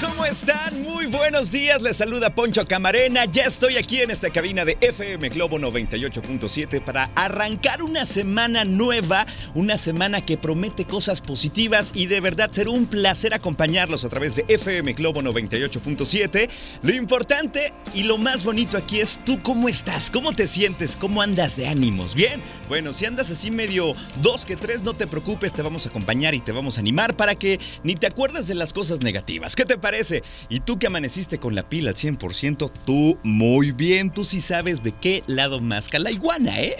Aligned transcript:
¿cómo 0.00 0.24
están? 0.24 0.82
Muy 0.82 1.06
buenos 1.06 1.50
días, 1.50 1.80
les 1.80 1.96
saluda 1.96 2.34
Poncho 2.34 2.66
Camarena. 2.68 3.24
Ya 3.24 3.44
estoy 3.44 3.76
aquí 3.76 4.00
en 4.00 4.10
esta 4.10 4.30
cabina 4.30 4.64
de 4.64 4.76
FM 4.80 5.30
Globo 5.30 5.58
98.7 5.58 6.82
para 6.82 7.10
arrancar 7.14 7.82
una 7.82 8.04
semana 8.04 8.64
nueva, 8.64 9.26
una 9.54 9.78
semana 9.78 10.20
que 10.20 10.36
promete 10.36 10.84
cosas 10.84 11.20
positivas 11.20 11.92
y 11.94 12.06
de 12.06 12.20
verdad 12.20 12.50
será 12.52 12.70
un 12.70 12.86
placer 12.86 13.32
acompañarlos 13.32 14.04
a 14.04 14.10
través 14.10 14.36
de 14.36 14.44
FM 14.48 14.92
Globo 14.92 15.22
98.7. 15.22 16.48
Lo 16.82 16.92
importante 16.92 17.72
y 17.94 18.04
lo 18.04 18.18
más 18.18 18.44
bonito 18.44 18.76
aquí 18.76 19.00
es 19.00 19.18
tú 19.24 19.42
cómo 19.42 19.68
estás, 19.68 20.10
cómo 20.10 20.32
te 20.32 20.46
sientes, 20.46 20.94
cómo 20.94 21.22
andas 21.22 21.56
de 21.56 21.68
ánimos, 21.68 22.14
¿bien? 22.14 22.42
Bueno, 22.68 22.92
si 22.92 23.06
andas 23.06 23.30
así 23.30 23.50
medio 23.50 23.96
dos 24.22 24.46
que 24.46 24.56
tres, 24.56 24.82
no 24.82 24.94
te 24.94 25.06
preocupes, 25.06 25.52
te 25.52 25.62
vamos 25.62 25.86
a 25.86 25.88
acompañar 25.88 26.34
y 26.34 26.40
te 26.40 26.52
vamos 26.52 26.76
a 26.76 26.80
animar 26.80 27.16
para 27.16 27.34
que 27.34 27.58
ni 27.82 27.94
te 27.94 28.06
acuerdes 28.06 28.46
de 28.46 28.54
las 28.54 28.72
cosas 28.72 29.00
negativas. 29.00 29.56
¿Qué 29.56 29.69
te 29.70 29.78
parece? 29.78 30.24
Y 30.48 30.58
tú 30.58 30.80
que 30.80 30.88
amaneciste 30.88 31.38
con 31.38 31.54
la 31.54 31.68
pila 31.68 31.90
al 31.90 31.96
100%, 31.96 32.72
tú 32.84 33.16
muy 33.22 33.70
bien, 33.70 34.10
tú 34.10 34.24
sí 34.24 34.40
sabes 34.40 34.82
de 34.82 34.90
qué 34.90 35.22
lado 35.28 35.60
más 35.60 35.88
la 35.92 36.10
iguana, 36.10 36.60
¿eh? 36.60 36.76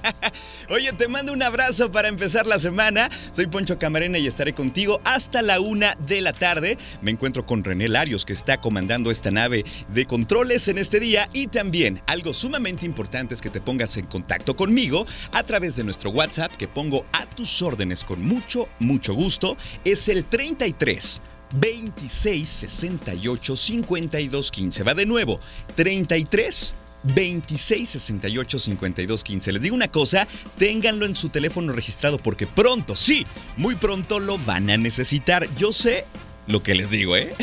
Oye, 0.68 0.92
te 0.92 1.08
mando 1.08 1.32
un 1.32 1.42
abrazo 1.42 1.90
para 1.90 2.08
empezar 2.08 2.46
la 2.46 2.58
semana. 2.58 3.08
Soy 3.30 3.46
Poncho 3.46 3.78
Camarena 3.78 4.18
y 4.18 4.26
estaré 4.26 4.52
contigo 4.52 5.00
hasta 5.04 5.40
la 5.40 5.58
una 5.60 5.94
de 6.06 6.20
la 6.20 6.34
tarde. 6.34 6.76
Me 7.00 7.10
encuentro 7.10 7.46
con 7.46 7.64
René 7.64 7.88
Larios, 7.88 8.26
que 8.26 8.34
está 8.34 8.58
comandando 8.58 9.10
esta 9.10 9.30
nave 9.30 9.64
de 9.88 10.04
controles 10.04 10.68
en 10.68 10.76
este 10.76 11.00
día. 11.00 11.30
Y 11.32 11.46
también 11.46 12.02
algo 12.06 12.34
sumamente 12.34 12.84
importante 12.84 13.34
es 13.34 13.40
que 13.40 13.48
te 13.48 13.62
pongas 13.62 13.96
en 13.96 14.04
contacto 14.04 14.54
conmigo 14.54 15.06
a 15.32 15.44
través 15.44 15.76
de 15.76 15.84
nuestro 15.84 16.10
WhatsApp, 16.10 16.52
que 16.58 16.68
pongo 16.68 17.06
a 17.10 17.24
tus 17.24 17.62
órdenes 17.62 18.04
con 18.04 18.20
mucho, 18.20 18.68
mucho 18.80 19.14
gusto. 19.14 19.56
Es 19.86 20.10
el 20.10 20.26
33 20.26 21.22
26 21.52 22.48
68 22.48 23.56
52 23.56 24.50
15. 24.50 24.82
Va 24.82 24.94
de 24.94 25.06
nuevo, 25.06 25.40
33 25.74 26.74
26 27.04 27.88
68 27.88 28.58
52 28.58 29.24
15. 29.24 29.52
Les 29.52 29.62
digo 29.62 29.74
una 29.74 29.88
cosa, 29.88 30.26
ténganlo 30.56 31.06
en 31.06 31.16
su 31.16 31.28
teléfono 31.28 31.72
registrado 31.72 32.18
porque 32.18 32.46
pronto, 32.46 32.96
sí, 32.96 33.26
muy 33.56 33.76
pronto 33.76 34.20
lo 34.20 34.38
van 34.38 34.70
a 34.70 34.76
necesitar. 34.76 35.48
Yo 35.56 35.72
sé 35.72 36.04
lo 36.48 36.62
que 36.62 36.74
les 36.74 36.90
digo, 36.90 37.16
¿eh? 37.16 37.34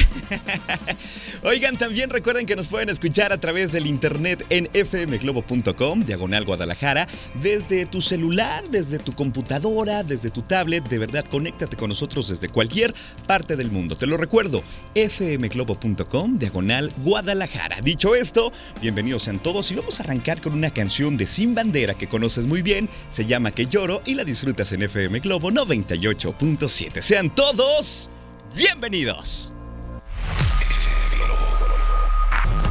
Oigan, 1.44 1.78
también 1.78 2.10
recuerden 2.10 2.46
que 2.46 2.56
nos 2.56 2.68
pueden 2.68 2.90
escuchar 2.90 3.32
a 3.32 3.38
través 3.38 3.72
del 3.72 3.86
internet 3.86 4.46
en 4.50 4.68
fmglobo.com, 4.68 6.04
diagonal 6.04 6.44
Guadalajara, 6.44 7.08
desde 7.36 7.86
tu 7.86 8.02
celular, 8.02 8.64
desde 8.70 8.98
tu 8.98 9.14
computadora, 9.14 10.04
desde 10.04 10.32
tu 10.32 10.42
tablet. 10.42 10.88
De 10.90 10.98
verdad, 10.98 11.24
conéctate 11.30 11.78
con 11.78 11.90
nosotros 11.90 12.28
desde 12.30 12.50
cualquier 12.50 12.96
parte 13.28 13.56
del 13.56 13.70
mundo. 13.70 13.96
Te 13.96 14.08
lo 14.08 14.18
recuerdo, 14.18 14.64
fmglobo.com, 14.96 16.38
diagonal 16.40 16.92
Guadalajara. 16.98 17.82
Dicho 17.82 18.16
esto, 18.16 18.52
bienvenidos 18.82 19.24
sean 19.24 19.40
todos 19.40 19.72
y 19.72 19.76
vamos 19.76 20.00
a 20.00 20.04
arrancar 20.04 20.42
con 20.42 20.54
una 20.54 20.72
canción 20.72 21.16
de 21.16 21.28
Sin 21.28 21.54
Bandera 21.54 21.94
que 21.94 22.08
conoces 22.08 22.48
muy 22.48 22.64
bien. 22.64 22.90
Se 23.10 23.26
llama 23.26 23.52
Que 23.52 23.68
Lloro 23.68 24.02
y 24.06 24.16
la 24.16 24.24
disfrutas 24.24 24.72
en 24.74 24.82
FM 24.82 25.20
Globo 25.20 25.52
98.7. 25.52 27.02
Sean 27.02 27.34
todos 27.34 28.10
bienvenidos. 28.56 29.52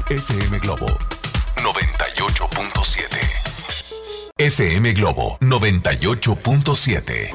FM 0.08 0.58
Globo 0.60 0.86
98.7. 1.56 4.32
FM 4.38 4.92
Globo 4.94 5.38
98.7. 5.40 7.34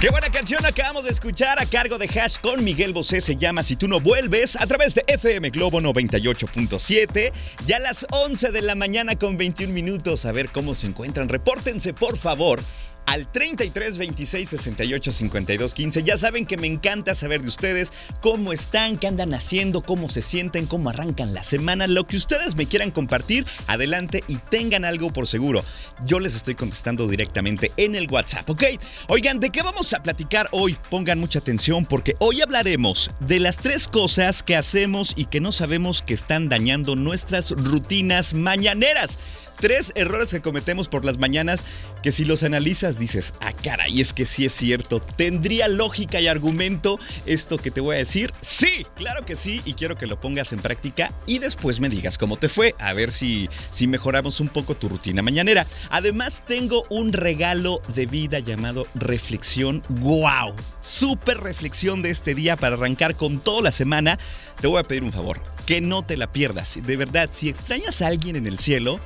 Qué 0.00 0.10
buena 0.10 0.30
canción 0.30 0.64
acabamos 0.66 1.06
de 1.06 1.10
escuchar 1.10 1.58
a 1.58 1.66
cargo 1.66 1.98
de 1.98 2.06
Hash 2.06 2.38
con 2.38 2.62
Miguel 2.62 2.92
Bosé. 2.92 3.20
Se 3.20 3.34
llama 3.34 3.62
Si 3.62 3.76
tú 3.76 3.88
no 3.88 3.98
vuelves 3.98 4.54
a 4.56 4.66
través 4.66 4.94
de 4.94 5.02
FM 5.06 5.50
Globo 5.50 5.80
98.7. 5.80 7.32
Ya 7.66 7.76
a 7.76 7.80
las 7.80 8.06
11 8.10 8.52
de 8.52 8.62
la 8.62 8.74
mañana 8.74 9.16
con 9.16 9.38
21 9.38 9.72
minutos. 9.72 10.26
A 10.26 10.32
ver 10.32 10.50
cómo 10.50 10.74
se 10.74 10.88
encuentran. 10.88 11.28
Repórtense, 11.28 11.94
por 11.94 12.18
favor 12.18 12.60
al 13.06 13.30
33 13.30 13.98
26 13.98 14.48
68 14.48 15.12
52 15.12 15.74
15. 15.74 16.02
Ya 16.02 16.16
saben 16.16 16.46
que 16.46 16.56
me 16.56 16.66
encanta 16.66 17.14
saber 17.14 17.42
de 17.42 17.48
ustedes 17.48 17.92
cómo 18.20 18.52
están, 18.52 18.98
qué 18.98 19.06
andan 19.06 19.34
haciendo, 19.34 19.80
cómo 19.80 20.08
se 20.08 20.20
sienten, 20.20 20.66
cómo 20.66 20.90
arrancan 20.90 21.32
la 21.32 21.42
semana, 21.42 21.86
lo 21.86 22.04
que 22.04 22.16
ustedes 22.16 22.56
me 22.56 22.66
quieran 22.66 22.90
compartir, 22.90 23.46
adelante 23.66 24.22
y 24.26 24.36
tengan 24.36 24.84
algo 24.84 25.10
por 25.10 25.26
seguro. 25.26 25.64
Yo 26.04 26.20
les 26.20 26.34
estoy 26.34 26.54
contestando 26.54 27.06
directamente 27.08 27.72
en 27.76 27.94
el 27.94 28.10
WhatsApp, 28.10 28.48
¿ok? 28.50 28.64
Oigan, 29.08 29.40
¿de 29.40 29.50
qué 29.50 29.62
vamos 29.62 29.92
a 29.94 30.02
platicar 30.02 30.48
hoy? 30.52 30.76
Pongan 30.90 31.18
mucha 31.18 31.38
atención 31.38 31.86
porque 31.86 32.14
hoy 32.18 32.40
hablaremos 32.40 33.10
de 33.20 33.40
las 33.40 33.58
tres 33.58 33.88
cosas 33.88 34.42
que 34.42 34.56
hacemos 34.56 35.12
y 35.16 35.26
que 35.26 35.40
no 35.40 35.52
sabemos 35.52 36.02
que 36.02 36.14
están 36.14 36.48
dañando 36.48 36.96
nuestras 36.96 37.50
rutinas 37.52 38.34
mañaneras 38.34 39.18
tres 39.58 39.92
errores 39.94 40.30
que 40.30 40.40
cometemos 40.40 40.88
por 40.88 41.04
las 41.04 41.18
mañanas 41.18 41.64
que 42.02 42.12
si 42.12 42.24
los 42.24 42.42
analizas 42.42 42.98
dices, 42.98 43.34
ah, 43.40 43.52
cara, 43.52 43.88
y 43.88 44.00
es 44.00 44.12
que 44.12 44.26
sí 44.26 44.44
es 44.44 44.52
cierto, 44.52 45.00
¿tendría 45.00 45.68
lógica 45.68 46.20
y 46.20 46.28
argumento 46.28 46.98
esto 47.24 47.58
que 47.58 47.70
te 47.70 47.80
voy 47.80 47.96
a 47.96 47.98
decir? 47.98 48.32
Sí, 48.40 48.86
claro 48.94 49.24
que 49.24 49.36
sí, 49.36 49.60
y 49.64 49.74
quiero 49.74 49.96
que 49.96 50.06
lo 50.06 50.20
pongas 50.20 50.52
en 50.52 50.60
práctica 50.60 51.12
y 51.26 51.38
después 51.38 51.80
me 51.80 51.88
digas 51.88 52.18
cómo 52.18 52.36
te 52.36 52.48
fue, 52.48 52.74
a 52.78 52.92
ver 52.92 53.10
si, 53.10 53.48
si 53.70 53.86
mejoramos 53.86 54.40
un 54.40 54.48
poco 54.48 54.74
tu 54.74 54.88
rutina 54.88 55.22
mañanera. 55.22 55.66
Además, 55.90 56.42
tengo 56.46 56.84
un 56.90 57.12
regalo 57.12 57.80
de 57.94 58.06
vida 58.06 58.38
llamado 58.38 58.86
Reflexión. 58.94 59.82
¡Wow! 59.88 60.54
Súper 60.80 61.38
reflexión 61.38 62.02
de 62.02 62.10
este 62.10 62.34
día 62.34 62.56
para 62.56 62.76
arrancar 62.76 63.16
con 63.16 63.40
toda 63.40 63.62
la 63.62 63.72
semana. 63.72 64.18
Te 64.60 64.68
voy 64.68 64.80
a 64.80 64.84
pedir 64.84 65.02
un 65.02 65.12
favor, 65.12 65.40
que 65.66 65.80
no 65.80 66.04
te 66.04 66.16
la 66.16 66.32
pierdas. 66.32 66.78
De 66.82 66.96
verdad, 66.96 67.30
si 67.32 67.48
extrañas 67.48 68.02
a 68.02 68.08
alguien 68.08 68.36
en 68.36 68.46
el 68.46 68.58
cielo, 68.58 69.00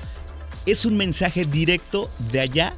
es 0.66 0.84
un 0.84 0.96
mensaje 0.96 1.44
directo 1.44 2.10
de 2.30 2.40
allá 2.40 2.74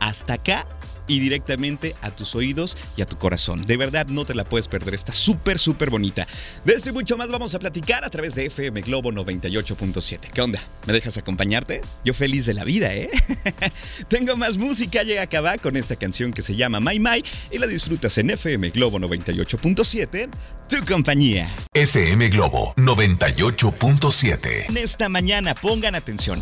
hasta 0.00 0.34
acá 0.34 0.66
y 1.10 1.18
directamente 1.18 1.96
a 2.02 2.14
tus 2.14 2.36
oídos 2.36 2.78
y 2.96 3.02
a 3.02 3.06
tu 3.06 3.18
corazón. 3.18 3.66
De 3.66 3.76
verdad, 3.76 4.06
no 4.06 4.24
te 4.24 4.34
la 4.34 4.44
puedes 4.44 4.68
perder. 4.68 4.94
Está 4.94 5.12
súper, 5.12 5.58
súper 5.58 5.90
bonita. 5.90 6.26
De 6.64 6.72
esto 6.72 6.90
y 6.90 6.92
mucho 6.92 7.16
más 7.16 7.30
vamos 7.30 7.52
a 7.54 7.58
platicar 7.58 8.04
a 8.04 8.10
través 8.10 8.36
de 8.36 8.46
FM 8.46 8.82
Globo 8.82 9.10
98.7. 9.10 10.30
¿Qué 10.32 10.40
onda? 10.40 10.62
¿Me 10.86 10.92
dejas 10.92 11.16
acompañarte? 11.16 11.80
Yo 12.04 12.14
feliz 12.14 12.46
de 12.46 12.54
la 12.54 12.62
vida, 12.62 12.94
¿eh? 12.94 13.10
Tengo 14.08 14.36
más 14.36 14.56
música, 14.56 15.02
llega 15.02 15.22
a 15.22 15.24
acabar 15.24 15.60
con 15.60 15.76
esta 15.76 15.96
canción 15.96 16.32
que 16.32 16.42
se 16.42 16.54
llama 16.54 16.78
My 16.78 17.00
My 17.00 17.22
y 17.50 17.58
la 17.58 17.66
disfrutas 17.66 18.16
en 18.18 18.30
FM 18.30 18.70
Globo 18.70 19.00
98.7 19.00 20.28
tu 20.70 20.84
compañía. 20.86 21.52
FM 21.74 22.28
Globo 22.28 22.74
98.7. 22.76 24.68
En 24.68 24.76
esta 24.76 25.08
mañana 25.08 25.56
pongan 25.56 25.96
atención. 25.96 26.40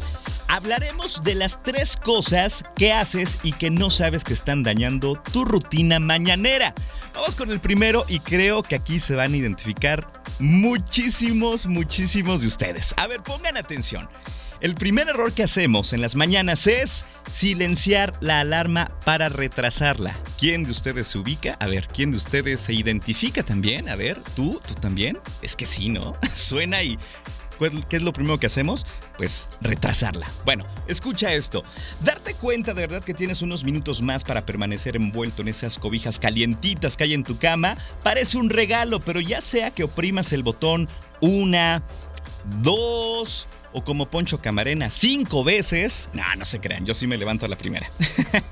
Hablaremos 0.49 1.23
de 1.25 1.35
las 1.35 1.63
tres 1.63 1.97
cosas 1.97 2.63
que 2.77 2.93
haces 2.93 3.39
y 3.43 3.53
que 3.53 3.71
no 3.71 3.89
sabes 3.89 4.25
que 4.25 4.35
están 4.35 4.63
dañando 4.63 5.15
tu 5.33 5.47
rutina 5.47 5.99
mañanera. 5.99 6.75
Vamos 7.15 7.37
con 7.37 7.51
el 7.51 7.59
primero 7.59 8.05
y 8.07 8.21
creo 8.21 8.63
que 8.63 8.77
aquí 8.77 8.99
se 8.99 9.15
van 9.15 9.33
a 9.33 9.37
identificar 9.39 10.07
muchísimos, 10.39 11.67
muchísimos 11.67 12.43
de 12.43 12.49
ustedes. 12.49 12.95
A 12.99 13.07
ver, 13.07 13.23
pongan 13.23 13.57
atención. 13.57 14.11
El 14.61 14.75
primer 14.75 15.09
error 15.09 15.33
que 15.33 15.45
hacemos 15.45 15.93
en 15.93 16.01
las 16.01 16.17
mañanas 16.17 16.67
es 16.67 17.05
silenciar 17.31 18.15
la 18.21 18.41
alarma 18.41 18.91
para 19.05 19.29
retrasarla. 19.29 20.19
¿Quién 20.37 20.65
de 20.65 20.73
ustedes 20.73 21.07
se 21.07 21.19
ubica? 21.19 21.57
A 21.61 21.69
ver, 21.69 21.87
¿quién 21.87 22.11
de 22.11 22.17
ustedes 22.17 22.59
se 22.59 22.73
identifica 22.73 23.45
también? 23.45 23.89
A 23.89 23.95
ver, 23.95 24.21
¿tú? 24.35 24.61
¿Tú 24.67 24.75
también? 24.75 25.17
Es 25.43 25.55
que 25.55 25.65
sí, 25.65 25.91
¿no? 25.91 26.17
Suena 26.35 26.83
y 26.83 26.99
¿qué 27.89 27.99
es 27.99 28.03
lo 28.03 28.13
primero 28.13 28.39
que 28.39 28.47
hacemos? 28.47 28.85
Pues 29.17 29.49
retrasarla. 29.61 30.27
Bueno, 30.45 30.65
escucha 30.89 31.33
esto. 31.33 31.63
Darte 32.01 32.35
cuenta 32.35 32.75
de 32.75 32.81
verdad 32.81 33.05
que 33.05 33.15
tienes 33.15 33.43
unos 33.43 33.63
minutos 33.63 34.03
más 34.03 34.25
para 34.25 34.45
permanecer 34.45 34.97
envuelto 34.97 35.43
en 35.43 35.49
esas 35.49 35.79
cobijas 35.79 36.19
calientitas 36.19 36.97
que 36.97 37.05
hay 37.05 37.15
en 37.15 37.23
tu 37.23 37.39
cama 37.39 37.77
parece 38.03 38.39
un 38.39 38.51
regalo, 38.51 38.99
pero 38.99 39.21
ya 39.21 39.41
sea 39.41 39.71
que 39.71 39.85
oprimas 39.85 40.33
el 40.33 40.43
botón 40.43 40.89
una, 41.21 41.85
dos 42.61 43.47
o 43.73 43.85
como 43.85 44.11
Poncho 44.11 44.41
Camarena 44.41 44.91
cinco 44.91 45.45
veces, 45.45 46.09
no, 46.13 46.23
no 46.37 46.45
se 46.45 46.61
crean, 46.61 46.85
yo 46.85 46.95
sí 46.95 47.07
me 47.07 47.17
levanto 47.17 47.47
a 47.47 47.49
la 47.49 47.57
primera. 47.57 47.91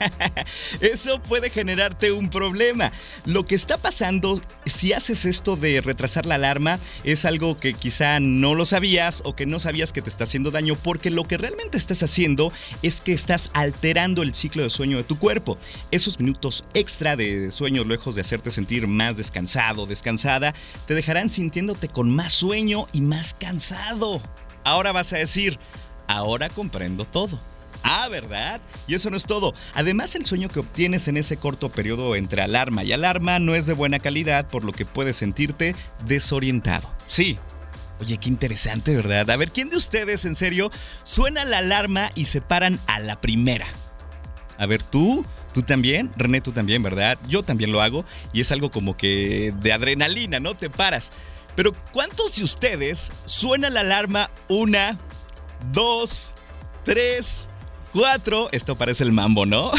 Eso 0.80 1.22
puede 1.22 1.50
generarte 1.50 2.12
un 2.12 2.28
problema. 2.28 2.92
Lo 3.24 3.44
que 3.44 3.54
está 3.54 3.78
pasando, 3.78 4.40
si 4.66 4.92
haces 4.92 5.24
esto 5.24 5.56
de 5.56 5.80
retrasar 5.80 6.26
la 6.26 6.36
alarma, 6.36 6.78
es 7.04 7.24
algo 7.24 7.56
que 7.56 7.74
quizá 7.74 8.20
no 8.20 8.54
lo 8.54 8.66
sabías 8.66 9.22
o 9.24 9.34
que 9.34 9.46
no 9.46 9.58
sabías 9.58 9.92
que 9.92 10.02
te 10.02 10.10
está 10.10 10.24
haciendo 10.24 10.50
daño, 10.50 10.76
porque 10.76 11.10
lo 11.10 11.24
que 11.24 11.38
realmente 11.38 11.78
estás 11.78 12.02
haciendo 12.02 12.52
es 12.82 13.00
que 13.00 13.12
estás 13.12 13.50
alterando 13.54 14.22
el 14.22 14.34
ciclo 14.34 14.62
de 14.62 14.70
sueño 14.70 14.96
de 14.96 15.04
tu 15.04 15.18
cuerpo. 15.18 15.58
Esos 15.90 16.20
minutos 16.20 16.64
extra 16.74 17.16
de 17.16 17.50
sueño, 17.50 17.84
lejos 17.84 18.14
de 18.14 18.20
hacerte 18.20 18.50
sentir 18.50 18.86
más 18.86 19.16
descansado, 19.16 19.86
descansada, 19.86 20.54
te 20.86 20.94
dejarán 20.94 21.30
sintiéndote 21.30 21.88
con 21.88 22.10
más 22.10 22.32
sueño 22.32 22.86
y 22.92 23.00
más 23.00 23.34
cansado. 23.34 24.20
Ahora 24.66 24.90
vas 24.90 25.12
a 25.12 25.18
decir, 25.18 25.60
ahora 26.08 26.48
comprendo 26.48 27.04
todo. 27.04 27.38
Ah, 27.84 28.08
¿verdad? 28.08 28.60
Y 28.88 28.96
eso 28.96 29.10
no 29.10 29.16
es 29.16 29.24
todo. 29.24 29.54
Además, 29.74 30.16
el 30.16 30.26
sueño 30.26 30.48
que 30.48 30.58
obtienes 30.58 31.06
en 31.06 31.16
ese 31.16 31.36
corto 31.36 31.68
periodo 31.68 32.16
entre 32.16 32.42
alarma 32.42 32.82
y 32.82 32.90
alarma 32.90 33.38
no 33.38 33.54
es 33.54 33.66
de 33.66 33.74
buena 33.74 34.00
calidad, 34.00 34.48
por 34.48 34.64
lo 34.64 34.72
que 34.72 34.84
puedes 34.84 35.14
sentirte 35.14 35.76
desorientado. 36.04 36.92
Sí. 37.06 37.38
Oye, 38.00 38.16
qué 38.16 38.28
interesante, 38.28 38.96
¿verdad? 38.96 39.30
A 39.30 39.36
ver, 39.36 39.52
¿quién 39.52 39.70
de 39.70 39.76
ustedes, 39.76 40.24
en 40.24 40.34
serio, 40.34 40.72
suena 41.04 41.44
la 41.44 41.58
alarma 41.58 42.10
y 42.16 42.24
se 42.24 42.40
paran 42.40 42.80
a 42.88 42.98
la 42.98 43.20
primera? 43.20 43.68
A 44.58 44.66
ver, 44.66 44.82
tú, 44.82 45.24
tú 45.54 45.62
también, 45.62 46.10
René, 46.16 46.40
tú 46.40 46.50
también, 46.50 46.82
¿verdad? 46.82 47.20
Yo 47.28 47.44
también 47.44 47.70
lo 47.70 47.82
hago 47.82 48.04
y 48.32 48.40
es 48.40 48.50
algo 48.50 48.72
como 48.72 48.96
que 48.96 49.54
de 49.60 49.72
adrenalina, 49.72 50.40
¿no? 50.40 50.56
Te 50.56 50.70
paras. 50.70 51.12
Pero 51.56 51.72
¿cuántos 51.92 52.36
de 52.36 52.44
ustedes 52.44 53.10
suena 53.24 53.70
la 53.70 53.80
alarma 53.80 54.30
una, 54.48 54.98
dos, 55.72 56.34
tres, 56.84 57.48
cuatro? 57.96 58.50
Esto 58.52 58.76
parece 58.76 59.04
el 59.04 59.12
mambo, 59.12 59.46
¿no? 59.46 59.72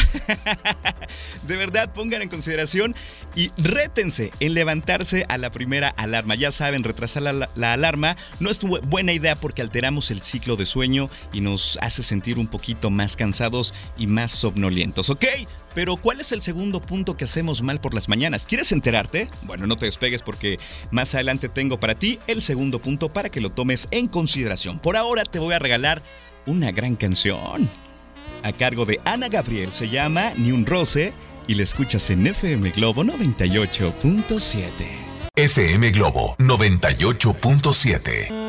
de 1.46 1.56
verdad, 1.56 1.92
pongan 1.92 2.20
en 2.20 2.28
consideración 2.28 2.96
y 3.36 3.52
rétense 3.56 4.32
en 4.40 4.54
levantarse 4.54 5.24
a 5.28 5.38
la 5.38 5.52
primera 5.52 5.90
alarma. 5.90 6.34
Ya 6.34 6.50
saben, 6.50 6.82
retrasar 6.82 7.22
la, 7.22 7.48
la, 7.54 7.72
alarma 7.72 8.16
no 8.40 8.50
es 8.50 8.60
buena 8.64 9.12
idea 9.12 9.36
porque 9.36 9.62
alteramos 9.62 10.10
el 10.10 10.22
ciclo 10.22 10.56
de 10.56 10.66
sueño 10.66 11.08
y 11.32 11.42
nos 11.42 11.78
hace 11.80 12.02
sentir 12.02 12.40
un 12.40 12.48
poquito 12.48 12.90
más 12.90 13.14
cansados 13.14 13.72
y 13.96 14.08
más 14.08 14.32
somnolientos, 14.32 15.10
¿ok? 15.10 15.24
Pero 15.76 15.96
¿cuál 15.96 16.20
es 16.20 16.32
el 16.32 16.42
segundo 16.42 16.82
punto 16.82 17.16
que 17.16 17.24
hacemos 17.24 17.62
mal 17.62 17.80
por 17.80 17.94
las 17.94 18.08
mañanas? 18.08 18.46
¿Quieres 18.46 18.72
enterarte? 18.72 19.30
Bueno, 19.42 19.68
no 19.68 19.76
te 19.76 19.86
despegues 19.86 20.22
porque 20.22 20.58
más 20.90 21.14
adelante 21.14 21.48
tengo 21.48 21.78
para 21.78 21.94
ti 21.94 22.18
el 22.26 22.42
segundo 22.42 22.80
punto 22.80 23.10
para 23.10 23.30
que 23.30 23.40
lo 23.40 23.50
tomes 23.50 23.86
en 23.92 24.08
consideración. 24.08 24.80
Por 24.80 24.96
ahora 24.96 25.22
te 25.22 25.38
voy 25.38 25.54
a 25.54 25.60
regalar 25.60 26.02
una 26.46 26.72
gran 26.72 26.96
canción. 26.96 27.70
A 28.42 28.52
cargo 28.52 28.84
de 28.84 29.00
Ana 29.04 29.28
Gabriel 29.28 29.72
se 29.72 29.88
llama 29.88 30.32
Ni 30.36 30.52
un 30.52 30.66
roce 30.66 31.12
y 31.46 31.54
la 31.54 31.62
escuchas 31.62 32.10
en 32.10 32.26
FM 32.26 32.70
Globo 32.70 33.04
98.7. 33.04 34.68
FM 35.36 35.90
Globo 35.90 36.34
98.7. 36.38 38.47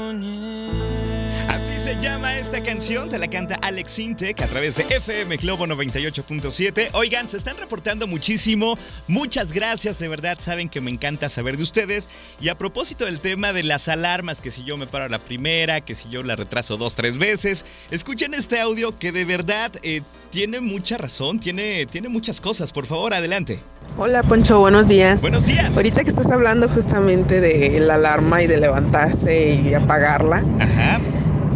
canción, 2.70 3.10
te 3.10 3.18
la 3.18 3.28
canta 3.28 3.56
Alex 3.56 3.98
Intec 3.98 4.44
a 4.44 4.46
través 4.46 4.76
de 4.76 4.84
FM 4.84 5.38
Globo 5.38 5.66
98.7. 5.66 6.90
Oigan, 6.94 7.28
se 7.28 7.38
están 7.38 7.58
reportando 7.58 8.06
muchísimo, 8.06 8.78
muchas 9.08 9.54
gracias, 9.54 9.98
de 9.98 10.08
verdad, 10.08 10.38
saben 10.40 10.70
que 10.70 10.80
me 10.80 10.92
encanta 10.92 11.30
saber 11.30 11.58
de 11.58 11.64
ustedes. 11.64 12.10
Y 12.40 12.50
a 12.50 12.56
propósito 12.60 13.06
del 13.06 13.22
tema 13.22 13.54
de 13.54 13.64
las 13.64 13.88
alarmas, 13.88 14.40
que 14.40 14.52
si 14.52 14.64
yo 14.66 14.78
me 14.78 14.86
paro 14.86 15.06
a 15.06 15.10
la 15.10 15.18
primera, 15.18 15.82
que 15.82 15.96
si 15.96 16.10
yo 16.10 16.22
la 16.22 16.36
retraso 16.36 16.78
dos, 16.78 16.94
tres 16.94 17.18
veces, 17.18 17.66
escuchen 17.90 18.36
este 18.36 18.60
audio 18.60 19.00
que 19.00 19.12
de 19.12 19.26
verdad 19.26 19.72
eh, 19.82 20.04
tiene 20.30 20.60
mucha 20.60 21.00
razón, 21.00 21.40
tiene, 21.40 21.88
tiene 21.88 22.08
muchas 22.08 22.40
cosas, 22.40 22.72
por 22.72 22.86
favor, 22.86 23.16
adelante. 23.16 23.58
Hola 23.98 24.22
Poncho, 24.22 24.60
buenos 24.60 24.88
días. 24.88 25.22
Buenos 25.22 25.48
días. 25.48 25.76
Ahorita 25.76 26.04
que 26.04 26.12
estás 26.12 26.30
hablando 26.30 26.70
justamente 26.70 27.42
de 27.42 27.80
la 27.80 27.96
alarma 27.96 28.44
y 28.44 28.48
de 28.48 28.60
levantarse 28.60 29.56
y 29.56 29.74
apagarla. 29.74 30.44
Ajá. 30.60 31.00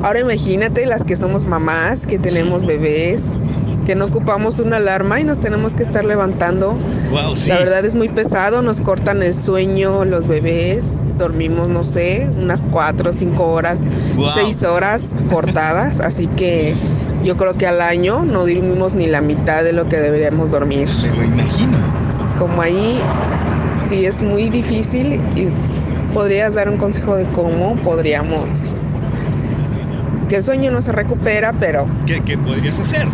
Ahora 0.04 0.20
imagínate 0.20 0.86
las 0.86 1.04
que 1.04 1.16
somos 1.16 1.46
mamás, 1.46 2.06
que 2.06 2.20
tenemos 2.20 2.66
bebés, 2.66 3.22
que 3.86 3.96
no 3.96 4.06
ocupamos 4.06 4.60
una 4.60 4.78
alarma 4.78 5.20
y 5.22 5.24
nos 5.24 5.40
tenemos 5.40 5.76
que 5.76 5.84
estar 5.84 6.04
levantando. 6.04 6.78
Wow, 7.10 7.36
sí. 7.36 7.50
La 7.50 7.60
verdad 7.60 7.86
es 7.86 7.96
muy 7.96 8.10
pesado, 8.10 8.62
nos 8.62 8.82
cortan 8.82 9.24
el 9.24 9.34
sueño 9.34 10.04
los 10.04 10.28
bebés, 10.28 11.06
dormimos, 11.18 11.70
no 11.70 11.84
sé, 11.86 12.30
unas 12.38 12.66
cuatro 12.70 13.12
o 13.12 13.14
cinco 13.14 13.46
horas, 13.48 13.86
Wow. 14.16 14.32
seis 14.36 14.62
horas 14.64 15.12
cortadas, 15.30 16.00
así 16.02 16.28
que 16.28 16.76
yo 17.24 17.38
creo 17.38 17.54
que 17.56 17.66
al 17.66 17.82
año 17.82 18.26
no 18.26 18.40
dormimos 18.46 18.96
ni 18.96 19.08
la 19.08 19.22
mitad 19.22 19.64
de 19.64 19.72
lo 19.72 19.88
que 19.88 19.98
deberíamos 19.98 20.52
dormir. 20.52 20.90
Me 21.02 21.16
lo 21.16 21.24
imagino. 21.24 21.78
Como 22.38 22.62
ahí 22.62 23.00
sí 23.88 24.06
es 24.06 24.22
muy 24.22 24.50
difícil 24.50 25.14
y 25.36 25.48
podrías 26.14 26.56
dar 26.56 26.68
un 26.70 26.76
consejo 26.78 27.16
de 27.16 27.24
cómo 27.28 27.76
podríamos 27.78 28.44
el 30.36 30.44
sueño 30.44 30.72
no 30.72 30.82
se 30.82 30.92
recupera, 30.92 31.54
pero 31.54 31.88
¿Qué, 32.06 32.22
qué 32.24 32.38
podrías 32.38 32.80
hacer? 32.80 33.08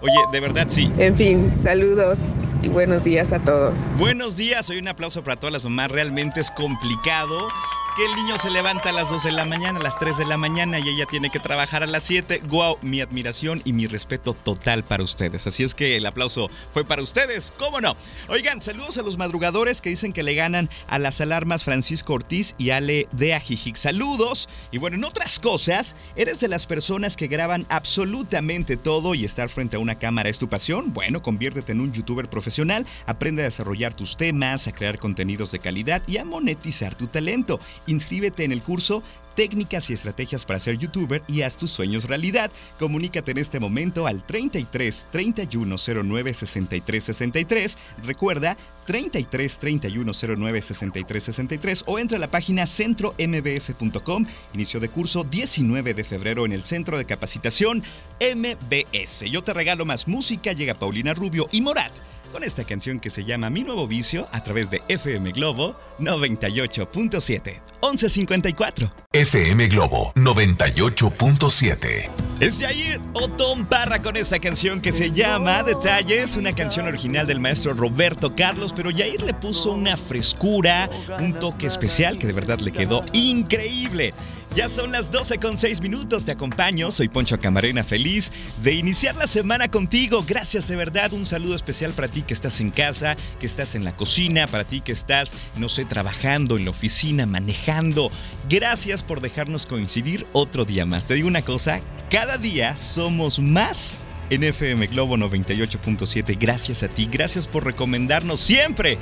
Oye, 0.00 0.12
de 0.32 0.40
verdad 0.40 0.66
sí. 0.68 0.90
en 0.98 1.14
fin, 1.14 1.52
saludos 1.52 2.18
y 2.62 2.68
buenos 2.68 3.04
días 3.04 3.32
a 3.32 3.38
todos. 3.38 3.78
Buenos 3.98 4.36
días, 4.36 4.68
hoy 4.70 4.78
un 4.78 4.88
aplauso 4.88 5.22
para 5.22 5.36
todas 5.36 5.52
las 5.52 5.64
mamás. 5.64 5.90
Realmente 5.90 6.40
es 6.40 6.50
complicado 6.50 7.48
que 7.96 8.04
el 8.06 8.14
niño 8.14 8.38
se 8.38 8.50
levanta 8.50 8.90
a 8.90 8.92
las 8.92 9.10
2 9.10 9.24
de 9.24 9.32
la 9.32 9.44
mañana, 9.44 9.78
a 9.78 9.82
las 9.82 9.98
3 9.98 10.16
de 10.16 10.24
la 10.24 10.36
mañana 10.36 10.78
y 10.78 10.88
ella 10.88 11.04
tiene 11.06 11.30
que 11.30 11.40
trabajar 11.40 11.82
a 11.82 11.86
las 11.86 12.04
7. 12.04 12.42
Wow, 12.48 12.78
mi 12.80 13.00
admiración 13.00 13.60
y 13.64 13.72
mi 13.72 13.86
respeto 13.86 14.34
total 14.34 14.84
para 14.84 15.02
ustedes. 15.02 15.46
Así 15.46 15.62
es 15.62 15.74
que 15.74 15.96
el 15.96 16.06
aplauso 16.06 16.48
fue 16.72 16.84
para 16.84 17.02
ustedes, 17.02 17.52
¿cómo 17.58 17.80
no? 17.80 17.96
Oigan, 18.28 18.62
saludos 18.62 18.98
a 18.98 19.02
los 19.02 19.18
madrugadores 19.18 19.80
que 19.80 19.90
dicen 19.90 20.12
que 20.12 20.22
le 20.22 20.34
ganan 20.34 20.70
a 20.86 20.98
las 20.98 21.20
alarmas 21.20 21.64
Francisco 21.64 22.14
Ortiz 22.14 22.54
y 22.56 22.70
Ale 22.70 23.08
de 23.12 23.34
Ajijic. 23.34 23.76
Saludos. 23.76 24.48
Y 24.70 24.78
bueno, 24.78 24.96
en 24.96 25.04
otras 25.04 25.38
cosas, 25.38 25.94
¿eres 26.16 26.40
de 26.40 26.48
las 26.48 26.66
personas 26.66 27.16
que 27.16 27.26
graban 27.26 27.66
absolutamente 27.68 28.76
todo 28.76 29.14
y 29.14 29.24
estar 29.24 29.48
frente 29.48 29.76
a 29.76 29.80
una 29.80 29.98
cámara 29.98 30.30
es 30.30 30.38
tu 30.38 30.48
pasión? 30.48 30.92
Bueno, 30.92 31.22
conviértete 31.22 31.72
en 31.72 31.80
un 31.80 31.92
youtuber 31.92 32.30
profesional, 32.30 32.86
aprende 33.06 33.42
a 33.42 33.46
desarrollar 33.46 33.94
tus 33.94 34.16
temas, 34.16 34.66
a 34.66 34.72
crear 34.72 34.98
contenidos 34.98 35.52
de 35.52 35.58
calidad 35.58 36.02
y 36.06 36.16
a 36.16 36.24
monetizar 36.24 36.94
tu 36.94 37.06
talento. 37.06 37.60
Inscríbete 37.86 38.44
en 38.44 38.52
el 38.52 38.62
curso 38.62 39.02
Técnicas 39.34 39.88
y 39.90 39.94
estrategias 39.94 40.44
para 40.44 40.58
ser 40.58 40.78
youtuber 40.78 41.22
y 41.26 41.42
haz 41.42 41.56
tus 41.56 41.70
sueños 41.70 42.04
realidad. 42.04 42.50
Comunícate 42.78 43.30
en 43.30 43.38
este 43.38 43.60
momento 43.60 44.06
al 44.06 44.24
33 44.26 45.08
31 45.10 45.76
09 46.04 46.34
63 46.34 47.04
63. 47.04 47.78
Recuerda 48.04 48.56
33 48.86 49.58
31 49.58 50.12
09 50.36 50.62
63 50.62 51.24
63 51.24 51.84
o 51.86 51.98
entra 51.98 52.18
a 52.18 52.20
la 52.20 52.30
página 52.30 52.66
centrombs.com. 52.66 54.26
Inicio 54.52 54.80
de 54.80 54.88
curso 54.88 55.24
19 55.24 55.94
de 55.94 56.04
febrero 56.04 56.44
en 56.44 56.52
el 56.52 56.64
Centro 56.64 56.98
de 56.98 57.04
Capacitación 57.04 57.82
MBS. 58.20 59.24
Yo 59.30 59.42
te 59.42 59.54
regalo 59.54 59.84
más 59.84 60.08
música. 60.08 60.52
Llega 60.52 60.74
Paulina 60.74 61.14
Rubio 61.14 61.48
y 61.52 61.62
Morat 61.62 61.92
con 62.32 62.42
esta 62.42 62.64
canción 62.64 62.98
que 62.98 63.10
se 63.10 63.24
llama 63.24 63.50
Mi 63.50 63.62
Nuevo 63.62 63.86
Vicio 63.86 64.26
a 64.32 64.42
través 64.42 64.70
de 64.70 64.82
FM 64.88 65.32
Globo 65.32 65.76
98.7. 66.00 67.60
1154. 67.82 68.90
FM 69.12 69.68
Globo 69.68 70.12
98.7. 70.16 72.31
Es 72.42 72.58
Jair 72.58 73.00
Otón 73.12 73.66
Parra 73.66 74.02
con 74.02 74.16
esta 74.16 74.40
canción 74.40 74.80
que 74.80 74.90
se 74.90 75.12
llama 75.12 75.62
Detalles, 75.62 76.34
una 76.34 76.52
canción 76.52 76.88
original 76.88 77.24
del 77.24 77.38
maestro 77.38 77.72
Roberto 77.72 78.34
Carlos, 78.34 78.72
pero 78.74 78.90
Jair 78.90 79.22
le 79.22 79.32
puso 79.32 79.70
una 79.70 79.96
frescura, 79.96 80.90
un 81.20 81.34
toque 81.34 81.68
especial 81.68 82.18
que 82.18 82.26
de 82.26 82.32
verdad 82.32 82.58
le 82.58 82.72
quedó 82.72 83.04
increíble. 83.12 84.12
Ya 84.56 84.68
son 84.68 84.92
las 84.92 85.10
12 85.10 85.38
con 85.38 85.56
6 85.56 85.80
minutos, 85.80 86.26
te 86.26 86.32
acompaño, 86.32 86.90
soy 86.90 87.08
Poncho 87.08 87.38
Camarena, 87.38 87.84
feliz 87.84 88.30
de 88.62 88.72
iniciar 88.72 89.16
la 89.16 89.26
semana 89.26 89.70
contigo. 89.70 90.22
Gracias 90.26 90.68
de 90.68 90.76
verdad, 90.76 91.12
un 91.14 91.24
saludo 91.24 91.54
especial 91.54 91.92
para 91.92 92.08
ti 92.08 92.20
que 92.20 92.34
estás 92.34 92.60
en 92.60 92.70
casa, 92.70 93.16
que 93.40 93.46
estás 93.46 93.76
en 93.76 93.84
la 93.84 93.96
cocina, 93.96 94.46
para 94.46 94.64
ti 94.64 94.82
que 94.82 94.92
estás, 94.92 95.32
no 95.56 95.70
sé, 95.70 95.86
trabajando 95.86 96.58
en 96.58 96.64
la 96.66 96.70
oficina, 96.72 97.24
manejando. 97.24 98.10
Gracias 98.50 99.02
por 99.02 99.22
dejarnos 99.22 99.64
coincidir 99.64 100.26
otro 100.32 100.66
día 100.66 100.84
más. 100.84 101.06
Te 101.06 101.14
digo 101.14 101.28
una 101.28 101.42
cosa, 101.42 101.80
cada 102.10 102.31
día 102.38 102.76
somos 102.76 103.38
más 103.38 103.98
en 104.30 104.44
FM 104.44 104.86
Globo 104.86 105.16
98.7. 105.16 106.36
Gracias 106.38 106.82
a 106.82 106.88
ti, 106.88 107.08
gracias 107.10 107.46
por 107.46 107.64
recomendarnos 107.64 108.40
siempre. 108.40 108.98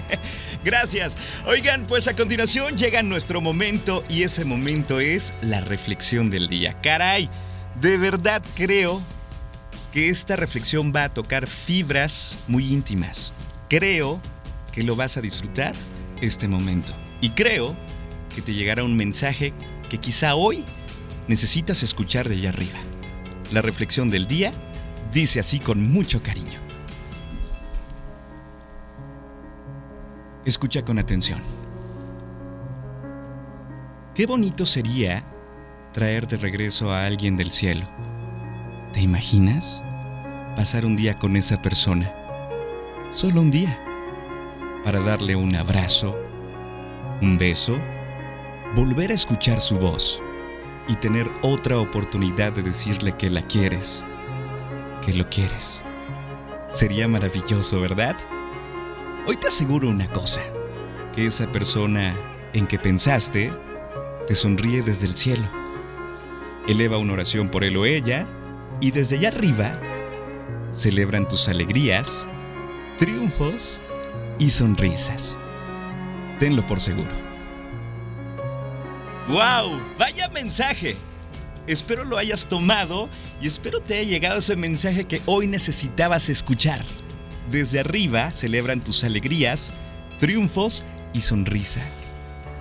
gracias. 0.64 1.16
Oigan, 1.46 1.86
pues 1.86 2.08
a 2.08 2.16
continuación 2.16 2.76
llega 2.76 3.02
nuestro 3.02 3.40
momento 3.40 4.04
y 4.08 4.22
ese 4.22 4.44
momento 4.44 5.00
es 5.00 5.34
la 5.42 5.60
reflexión 5.60 6.30
del 6.30 6.48
día. 6.48 6.80
Caray, 6.80 7.28
de 7.80 7.98
verdad 7.98 8.42
creo 8.54 9.02
que 9.92 10.08
esta 10.08 10.36
reflexión 10.36 10.92
va 10.94 11.04
a 11.04 11.14
tocar 11.14 11.46
fibras 11.48 12.38
muy 12.48 12.72
íntimas. 12.72 13.34
Creo 13.68 14.20
que 14.72 14.82
lo 14.82 14.96
vas 14.96 15.16
a 15.16 15.20
disfrutar 15.20 15.74
este 16.20 16.48
momento. 16.48 16.94
Y 17.20 17.30
creo 17.30 17.76
que 18.34 18.40
te 18.40 18.54
llegará 18.54 18.84
un 18.84 18.96
mensaje 18.96 19.52
que 19.90 19.98
quizá 19.98 20.34
hoy 20.34 20.64
necesitas 21.28 21.82
escuchar 21.82 22.28
de 22.28 22.36
allá 22.36 22.50
arriba. 22.50 22.78
La 23.52 23.62
reflexión 23.62 24.10
del 24.10 24.26
día 24.26 24.52
dice 25.12 25.40
así 25.40 25.58
con 25.58 25.90
mucho 25.90 26.22
cariño. 26.22 26.60
Escucha 30.44 30.84
con 30.84 30.98
atención. 30.98 31.40
Qué 34.14 34.26
bonito 34.26 34.66
sería 34.66 35.24
traer 35.92 36.26
de 36.26 36.36
regreso 36.36 36.90
a 36.90 37.06
alguien 37.06 37.36
del 37.36 37.50
cielo. 37.50 37.86
¿Te 38.92 39.00
imaginas? 39.00 39.82
Pasar 40.56 40.84
un 40.84 40.96
día 40.96 41.18
con 41.18 41.36
esa 41.36 41.62
persona. 41.62 42.10
Solo 43.12 43.40
un 43.40 43.50
día. 43.50 43.78
Para 44.84 45.00
darle 45.00 45.36
un 45.36 45.54
abrazo, 45.54 46.16
un 47.20 47.38
beso, 47.38 47.78
volver 48.74 49.12
a 49.12 49.14
escuchar 49.14 49.60
su 49.60 49.78
voz 49.78 50.21
y 50.88 50.96
tener 50.96 51.30
otra 51.42 51.78
oportunidad 51.78 52.52
de 52.52 52.62
decirle 52.62 53.12
que 53.12 53.30
la 53.30 53.42
quieres, 53.42 54.04
que 55.04 55.14
lo 55.14 55.28
quieres. 55.28 55.82
Sería 56.70 57.06
maravilloso, 57.06 57.80
¿verdad? 57.80 58.16
Hoy 59.26 59.36
te 59.36 59.48
aseguro 59.48 59.88
una 59.88 60.08
cosa, 60.08 60.40
que 61.14 61.26
esa 61.26 61.46
persona 61.52 62.14
en 62.52 62.66
que 62.66 62.78
pensaste 62.78 63.52
te 64.26 64.34
sonríe 64.34 64.82
desde 64.82 65.06
el 65.06 65.16
cielo. 65.16 65.44
Eleva 66.66 66.98
una 66.98 67.12
oración 67.12 67.48
por 67.48 67.64
él 67.64 67.76
o 67.76 67.86
ella 67.86 68.26
y 68.80 68.90
desde 68.90 69.16
allá 69.16 69.28
arriba 69.28 69.80
celebran 70.72 71.28
tus 71.28 71.48
alegrías, 71.48 72.28
triunfos 72.98 73.80
y 74.38 74.50
sonrisas. 74.50 75.36
Tenlo 76.38 76.66
por 76.66 76.80
seguro. 76.80 77.31
¡Wow! 79.28 79.80
¡Vaya 79.98 80.28
mensaje! 80.28 80.96
Espero 81.66 82.04
lo 82.04 82.18
hayas 82.18 82.48
tomado 82.48 83.08
y 83.40 83.46
espero 83.46 83.80
te 83.80 83.94
haya 83.94 84.10
llegado 84.10 84.38
ese 84.40 84.56
mensaje 84.56 85.04
que 85.04 85.22
hoy 85.26 85.46
necesitabas 85.46 86.28
escuchar. 86.28 86.84
Desde 87.50 87.78
arriba 87.80 88.32
celebran 88.32 88.82
tus 88.82 89.04
alegrías, 89.04 89.72
triunfos 90.18 90.84
y 91.12 91.20
sonrisas. 91.20 92.14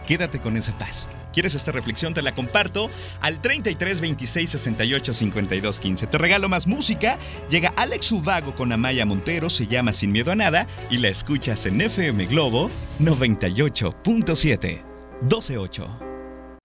Quédate 0.06 0.39
con 0.39 0.56
esa 0.56 0.77
paz. 0.77 1.10
¿Quieres 1.34 1.56
esta 1.56 1.72
reflexión? 1.72 2.13
Te 2.13 2.22
la 2.22 2.36
comparto 2.36 2.91
al 3.22 3.41
33 3.41 4.01
26 4.01 4.50
68 4.50 5.13
52 5.13 5.80
15. 5.80 6.08
Te 6.08 6.18
regalo 6.18 6.50
más 6.50 6.68
música. 6.68 7.18
Llega 7.50 7.74
Alex 7.75 8.12
Ubago 8.12 8.53
con 8.53 8.72
Amaya 8.72 9.06
Montero, 9.06 9.50
se 9.50 9.65
llama 9.65 9.94
Sin 9.94 10.12
Miedo 10.12 10.32
a 10.32 10.36
Nada 10.36 10.68
y 10.91 10.98
la 10.98 11.08
escuchas 11.08 11.65
en 11.65 11.82
FM 11.82 12.25
Globo 12.25 12.70
98.7. 13.00 14.84
128. 15.22 16.11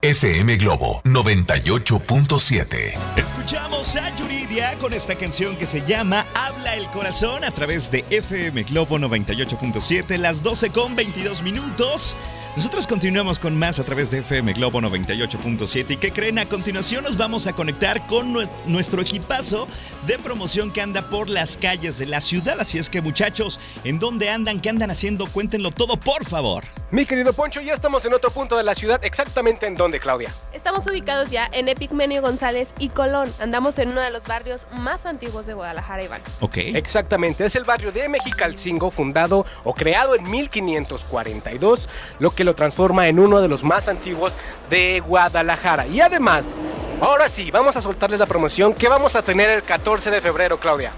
FM 0.03 0.57
Globo 0.57 1.01
98.7. 1.05 2.95
Escuchamos 3.17 3.95
a 3.95 4.15
Yuridia 4.15 4.75
con 4.75 4.93
esta 4.93 5.15
canción 5.15 5.55
que 5.55 5.65
se 5.65 5.83
llama 5.87 6.27
Habla 6.35 6.75
el 6.75 6.85
Corazón 6.91 7.43
a 7.43 7.49
través 7.49 7.89
de 7.89 8.05
FM 8.11 8.61
Globo 8.65 8.99
98.7, 8.99 10.17
las 10.17 10.43
12 10.43 10.69
con 10.69 10.95
22 10.95 11.41
minutos. 11.41 12.15
Nosotros 12.55 12.85
continuamos 12.85 13.39
con 13.39 13.57
más 13.57 13.79
a 13.79 13.85
través 13.85 14.11
de 14.11 14.19
FM 14.19 14.53
Globo 14.53 14.81
98.7 14.81 15.91
y 15.91 15.97
que 15.97 16.11
creen 16.11 16.37
a 16.37 16.45
continuación 16.45 17.03
nos 17.03 17.17
vamos 17.17 17.47
a 17.47 17.53
conectar 17.53 18.05
con 18.05 18.35
nuestro 18.67 19.01
equipazo 19.01 19.67
de 20.05 20.19
promoción 20.19 20.71
que 20.71 20.81
anda 20.81 21.09
por 21.09 21.27
las 21.27 21.57
calles 21.57 21.97
de 21.97 22.05
la 22.05 22.21
ciudad. 22.21 22.59
Así 22.59 22.77
es 22.77 22.91
que 22.91 23.01
muchachos, 23.01 23.59
¿en 23.83 23.97
dónde 23.97 24.29
andan? 24.29 24.61
¿Qué 24.61 24.69
andan 24.69 24.91
haciendo? 24.91 25.25
Cuéntenlo 25.25 25.71
todo, 25.71 25.99
por 25.99 26.23
favor. 26.23 26.65
Mi 26.89 27.05
querido 27.05 27.33
Poncho, 27.33 27.59
ya 27.59 27.73
estamos 27.73 28.05
en 28.05 28.13
otro 28.13 28.31
punto 28.31 28.55
de 28.55 28.63
la 28.63 28.73
ciudad, 28.73 29.03
exactamente 29.03 29.65
en 29.65 29.75
dónde, 29.75 29.99
Claudia. 29.99 30.31
Estamos 30.53 30.87
ubicados 30.87 31.29
ya 31.29 31.49
en 31.51 31.67
Epigmenio 31.67 32.21
González 32.21 32.69
y 32.79 32.87
Colón. 32.87 33.29
Andamos 33.41 33.77
en 33.77 33.89
uno 33.89 33.99
de 33.99 34.09
los 34.09 34.25
barrios 34.25 34.67
más 34.71 35.05
antiguos 35.05 35.45
de 35.45 35.53
Guadalajara, 35.53 36.05
Iván. 36.05 36.21
Ok. 36.39 36.59
Exactamente, 36.59 37.45
es 37.45 37.57
el 37.57 37.65
barrio 37.65 37.91
de 37.91 38.07
Mexicalcingo, 38.07 38.89
fundado 38.89 39.45
o 39.65 39.73
creado 39.73 40.15
en 40.15 40.31
1542, 40.31 41.89
lo 42.19 42.31
que 42.31 42.45
lo 42.45 42.55
transforma 42.55 43.09
en 43.09 43.19
uno 43.19 43.41
de 43.41 43.49
los 43.49 43.65
más 43.65 43.89
antiguos 43.89 44.37
de 44.69 45.01
Guadalajara. 45.01 45.87
Y 45.87 45.99
además, 45.99 46.55
ahora 47.01 47.27
sí, 47.27 47.51
vamos 47.51 47.75
a 47.75 47.81
soltarles 47.81 48.21
la 48.21 48.27
promoción 48.27 48.73
que 48.73 48.87
vamos 48.87 49.17
a 49.17 49.23
tener 49.23 49.49
el 49.49 49.61
14 49.61 50.09
de 50.09 50.21
febrero, 50.21 50.57
Claudia. 50.57 50.93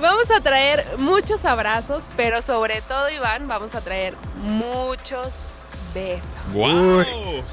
Vamos 0.00 0.30
a 0.30 0.40
traer 0.40 0.84
muchos 0.98 1.44
abrazos, 1.44 2.04
pero 2.16 2.42
sobre 2.42 2.80
todo, 2.82 3.10
Iván, 3.10 3.46
vamos 3.46 3.74
a 3.74 3.80
traer 3.80 4.14
muchos 4.42 5.32
besos. 5.94 6.28
¡Wow! 6.52 7.04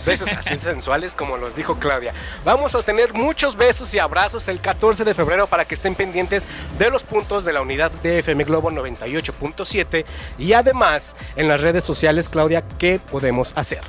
besos 0.05 0.33
así 0.33 0.59
sensuales 0.59 1.13
como 1.15 1.37
los 1.37 1.55
dijo 1.55 1.77
Claudia. 1.77 2.13
Vamos 2.43 2.73
a 2.73 2.81
tener 2.81 3.13
muchos 3.13 3.55
besos 3.55 3.93
y 3.93 3.99
abrazos 3.99 4.47
el 4.47 4.59
14 4.59 5.05
de 5.05 5.13
febrero 5.13 5.45
para 5.45 5.65
que 5.65 5.75
estén 5.75 5.93
pendientes 5.93 6.47
de 6.79 6.89
los 6.89 7.03
puntos 7.03 7.45
de 7.45 7.53
la 7.53 7.61
unidad 7.61 7.91
de 7.91 8.19
FM 8.19 8.43
Globo 8.45 8.71
98.7 8.71 10.05
y 10.39 10.53
además 10.53 11.15
en 11.35 11.47
las 11.47 11.61
redes 11.61 11.83
sociales, 11.83 12.27
Claudia, 12.27 12.63
¿qué 12.79 12.99
podemos 13.11 13.53
hacer? 13.55 13.81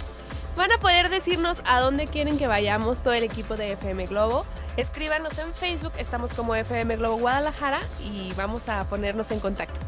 Van 0.56 0.70
a 0.70 0.78
poder 0.78 1.08
decirnos 1.08 1.62
a 1.64 1.80
dónde 1.80 2.06
quieren 2.06 2.38
que 2.38 2.46
vayamos 2.46 3.02
todo 3.02 3.14
el 3.14 3.24
equipo 3.24 3.56
de 3.56 3.72
FM 3.72 4.06
Globo. 4.06 4.44
Escríbanos 4.76 5.36
en 5.38 5.52
Facebook, 5.52 5.92
estamos 5.98 6.32
como 6.32 6.54
FM 6.54 6.96
Globo 6.96 7.18
Guadalajara 7.18 7.80
y 8.00 8.32
vamos 8.38 8.70
a 8.70 8.84
ponernos 8.88 9.30
en 9.30 9.38
contacto. 9.38 9.78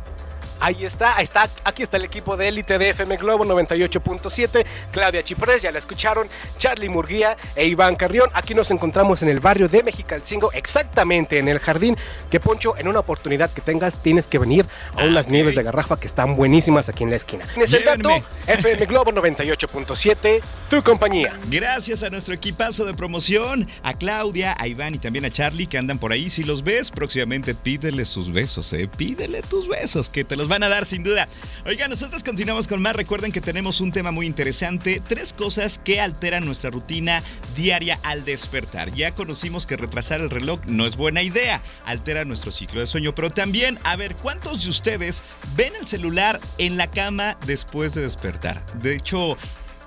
Ahí 0.65 0.83
está, 0.83 1.19
ahí 1.19 1.25
está, 1.25 1.47
aquí 1.63 1.83
está 1.83 1.99
el 1.99 2.05
equipo 2.05 2.39
de 2.39 2.49
élite 2.49 2.79
de 2.79 2.89
FM 2.89 3.19
Globo 3.19 3.45
98.7, 3.45 4.65
Claudia 4.93 5.23
Chiprés, 5.23 5.61
ya 5.61 5.71
la 5.71 5.77
escucharon, 5.77 6.27
Charlie 6.57 6.89
Murguía 6.89 7.37
e 7.55 7.67
Iván 7.67 7.97
Carrión. 7.97 8.31
Aquí 8.33 8.55
nos 8.55 8.71
encontramos 8.71 9.21
en 9.21 9.29
el 9.29 9.41
barrio 9.41 9.69
de 9.69 9.83
Mexicalcingo, 9.83 10.53
exactamente 10.53 11.39
en 11.39 11.49
el 11.49 11.59
jardín. 11.59 11.99
Que 12.31 12.41
Poncho, 12.41 12.79
en 12.79 12.89
una 12.89 13.01
oportunidad 13.01 13.51
que 13.51 13.61
tengas, 13.61 14.03
tienes 14.03 14.27
que 14.27 14.39
venir 14.39 14.65
a 14.97 15.03
ah, 15.03 15.05
unas 15.05 15.29
nieves 15.29 15.55
de 15.55 15.63
garrafa 15.63 16.01
que 16.01 16.07
están 16.07 16.35
buenísimas 16.35 16.89
aquí 16.89 17.05
en 17.05 17.11
la 17.11 17.17
esquina. 17.17 17.45
Tienes 17.53 17.71
el 17.75 17.85
dato, 17.85 18.09
FM 18.47 18.87
Globo 18.87 19.13
98.7, 19.13 20.41
tu 20.71 20.83
compañía. 20.83 21.39
Gracias 21.51 22.03
a 22.03 22.09
nuestro 22.09 22.33
equipazo 22.33 22.87
de 22.87 22.95
promoción, 22.95 23.69
a 23.83 23.93
Claudia, 23.93 24.57
a 24.59 24.67
Iván 24.67 24.95
y 24.95 24.99
también 24.99 25.27
a 25.27 25.31
Charlie 25.31 25.67
que 25.67 25.77
andan 25.77 25.99
por 25.99 26.13
ahí. 26.13 26.31
Si 26.31 26.43
los 26.43 26.65
ves, 26.65 26.91
próximamente 26.91 27.55
pídele 27.55 28.07
sus 28.07 28.33
besos, 28.33 28.73
eh. 28.73 28.89
Pídele 28.97 29.43
tus 29.43 29.69
besos, 29.69 30.09
que 30.09 30.25
te 30.25 30.37
los 30.37 30.49
van 30.55 30.63
a 30.63 30.69
dar 30.69 30.87
sin 30.87 31.03
duda. 31.03 31.27
Oiga, 31.67 31.89
nosotros 31.89 32.23
continuamos 32.23 32.69
con 32.69 32.81
más. 32.81 32.95
Recuerden 32.95 33.33
que 33.33 33.41
tenemos 33.41 33.81
un 33.81 33.91
tema 33.91 34.13
muy 34.13 34.25
interesante. 34.25 35.03
Tres 35.07 35.33
cosas 35.33 35.79
que 35.79 36.01
alteran 36.01 36.45
nuestra 36.45 36.71
rutina 36.71 37.25
diaria 37.57 37.99
al 38.05 38.25
despertar. 38.25 38.93
Ya 38.93 39.17
conocimos 39.17 39.67
que 39.67 39.77
retrasar 39.77 40.21
el 40.21 40.31
reloj 40.31 40.61
no 40.67 40.87
es 40.87 40.97
buena 40.97 41.23
idea. 41.23 41.61
Altera 41.85 42.25
nuestro 42.25 42.53
ciclo 42.53 42.79
de 42.79 42.87
sueño. 42.87 43.17
Pero 43.17 43.31
también, 43.31 43.81
a 43.83 43.97
ver, 43.97 44.15
¿cuántos 44.15 44.63
de 44.63 44.71
ustedes 44.71 45.25
ven 45.57 45.75
el 45.75 45.89
celular 45.89 46.39
en 46.59 46.77
la 46.77 46.89
cama 46.89 47.37
después 47.47 47.95
de 47.95 48.03
despertar? 48.03 48.65
De 48.81 48.95
hecho, 48.95 49.37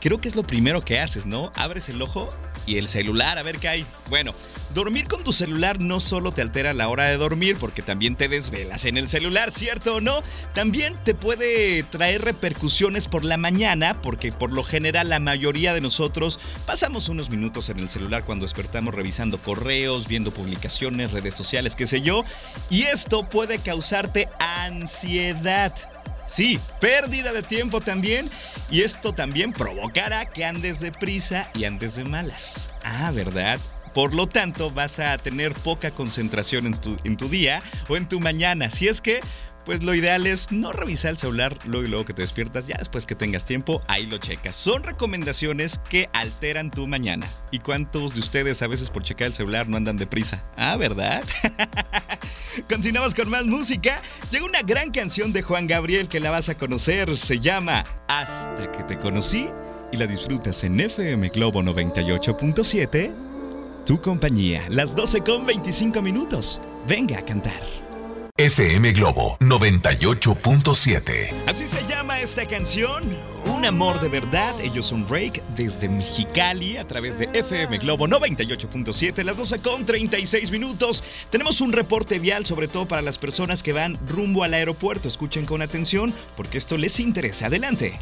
creo 0.02 0.20
que 0.20 0.28
es 0.28 0.36
lo 0.36 0.44
primero 0.46 0.82
que 0.82 1.00
haces, 1.00 1.26
¿no? 1.26 1.54
Abres 1.56 1.88
el 1.88 2.02
ojo 2.02 2.28
y 2.66 2.78
el 2.78 2.90
celular, 2.90 3.38
a 3.38 3.44
ver 3.44 3.58
qué 3.60 3.70
hay. 3.70 3.86
Bueno, 4.10 4.34
dormir 4.74 5.08
con 5.08 5.24
tu 5.24 5.34
celular 5.34 5.82
no 5.82 6.00
solo 6.00 6.32
te 6.32 6.42
altera 6.42 6.74
la 6.74 6.90
hora 6.90 7.06
de 7.06 7.18
dormir, 7.18 7.58
porque 7.60 7.82
también 7.82 8.16
te 8.16 8.28
desvelas 8.28 8.86
en 8.86 8.98
el 8.98 9.08
celular, 9.10 9.52
¿cierto 9.52 9.96
o 9.96 10.02
no? 10.02 10.22
También 10.54 10.96
te 11.04 11.14
puede 11.14 11.84
traer 11.84 12.24
repercusiones 12.24 13.08
por 13.08 13.24
la 13.24 13.38
mañana, 13.38 14.02
porque 14.02 14.32
por 14.32 14.52
lo 14.52 14.64
general 14.64 15.10
la 15.10 15.20
mayoría 15.20 15.74
de 15.74 15.82
nosotros 15.82 16.40
pasamos 16.66 17.10
unos 17.10 17.30
minutos 17.30 17.70
en 17.70 17.80
el 17.80 17.90
celular 17.90 18.24
cuando 18.24 18.46
despertamos 18.46 18.94
revisando 18.94 19.38
correos, 19.38 20.08
viendo 20.08 20.32
publicaciones, 20.32 21.12
redes 21.12 21.34
sociales, 21.34 21.76
qué 21.76 21.88
sé 21.88 22.02
yo, 22.02 22.24
y 22.70 22.84
esto 22.84 23.28
puede 23.28 23.60
causarte 23.60 24.30
ansiedad. 24.40 25.74
Sí, 26.28 26.60
pérdida 26.82 27.32
de 27.32 27.42
tiempo 27.42 27.80
también. 27.80 28.30
Y 28.70 28.82
esto 28.82 29.14
también 29.14 29.54
provocará 29.54 30.26
que 30.26 30.44
andes 30.44 30.82
deprisa 30.82 31.50
y 31.54 31.64
andes 31.64 31.96
de 31.96 32.04
malas. 32.04 32.74
Ah, 32.84 33.12
¿verdad? 33.12 33.60
Por 33.94 34.14
lo 34.14 34.28
tanto, 34.28 34.72
vas 34.72 35.00
a 35.00 35.18
tener 35.18 35.54
poca 35.54 35.92
concentración 35.92 36.68
en 36.68 37.18
tu, 37.18 37.30
día 37.30 37.62
o 37.90 37.98
en 37.98 38.08
tu 38.08 38.20
mañana. 38.20 38.70
Si 38.70 38.88
es 38.88 39.02
que 39.02 39.20
pues 39.66 39.84
lo 39.84 39.94
ideal 39.94 40.26
es 40.28 40.54
no 40.54 40.72
revisar 40.72 41.12
el 41.12 41.18
celular 41.18 41.58
luego 41.66 41.86
y 41.86 41.90
luego 41.90 42.06
que 42.06 42.14
te 42.14 42.22
despiertas, 42.22 42.68
ya 42.68 42.78
después 42.78 43.06
que 43.06 43.16
tengas 43.16 43.44
tiempo, 43.44 43.82
ahí 43.90 44.06
lo 44.06 44.18
checas. 44.18 44.56
Son 44.56 44.82
recomendaciones 44.82 45.82
que 45.90 46.10
alteran 46.14 46.72
tu 46.72 46.88
mañana. 46.88 47.28
¿Y 47.52 47.60
cuántos 47.60 48.14
de 48.14 48.22
ustedes 48.22 48.62
a 48.62 48.68
veces 48.68 48.90
por 48.90 49.04
checar 49.04 49.28
el 49.28 49.34
celular 49.34 49.68
no 49.68 49.76
andan 49.76 49.98
deprisa? 49.98 50.46
Ah, 50.56 50.78
¿verdad? 50.78 51.22
Continuamos 52.70 53.14
con 53.14 53.30
más 53.30 53.46
música. 53.46 54.02
Llega 54.32 54.46
una 54.46 54.62
gran 54.62 54.92
canción 54.92 55.34
de 55.34 55.42
Juan 55.42 55.68
Gabriel 55.68 56.08
que 56.08 56.22
la 56.22 56.32
vas 56.32 56.48
a 56.48 56.56
conocer. 56.56 57.18
Se 57.18 57.42
llama 57.42 57.84
Hasta 58.08 58.72
que 58.72 58.84
te 58.84 58.98
conocí 58.98 59.50
y 59.92 59.98
la 59.98 60.08
disfrutas 60.08 60.64
en 60.64 60.80
FM 60.80 61.28
Globo 61.28 61.62
98.7. 61.62 63.27
Tu 63.88 64.02
compañía, 64.02 64.66
las 64.68 64.98
12 64.98 65.22
con 65.22 65.46
25 65.46 66.02
minutos. 66.02 66.60
Venga 66.90 67.20
a 67.20 67.22
cantar. 67.26 67.62
FM 68.36 68.92
Globo 68.92 69.38
98.7. 69.40 71.34
Así 71.48 71.68
se 71.68 71.82
llama 71.86 72.20
esta 72.20 72.46
canción. 72.46 73.16
Un 73.46 73.64
amor 73.64 74.02
de 74.02 74.10
verdad. 74.10 74.60
Ellos 74.60 74.88
son 74.88 75.08
Rake 75.08 75.42
desde 75.56 75.88
Mexicali 75.88 76.76
a 76.76 76.86
través 76.86 77.18
de 77.18 77.30
FM 77.32 77.78
Globo 77.78 78.10
98.7, 78.10 79.24
las 79.24 79.38
12 79.38 79.60
con 79.62 79.86
36 79.86 80.52
minutos. 80.52 81.02
Tenemos 81.30 81.62
un 81.62 81.72
reporte 81.72 82.20
vial, 82.20 82.46
sobre 82.46 82.68
todo 82.68 82.90
para 82.90 83.02
las 83.02 83.18
personas 83.18 83.64
que 83.64 83.72
van 83.72 83.98
rumbo 84.06 84.44
al 84.44 84.54
aeropuerto. 84.54 85.08
Escuchen 85.08 85.46
con 85.46 85.62
atención 85.62 86.14
porque 86.36 86.58
esto 86.58 86.78
les 86.78 87.00
interesa. 87.00 87.46
Adelante. 87.46 87.98